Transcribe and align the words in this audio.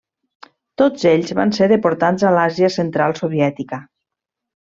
Tots 0.81 1.03
ells 1.09 1.33
van 1.39 1.51
ser 1.57 1.67
deportats 1.73 2.27
a 2.29 2.33
l'Àsia 2.37 2.71
Central 2.79 3.15
Soviètica. 3.23 3.83